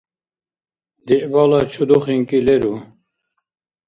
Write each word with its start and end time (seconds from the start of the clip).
Диъбала 1.05 1.61
чуду-хинкӀи 1.71 2.39
леру? 2.45 2.75